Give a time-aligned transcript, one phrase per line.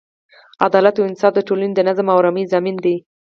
[0.65, 2.95] عدالت او انصاف د ټولنې د نظم او ارامۍ ضامن دی.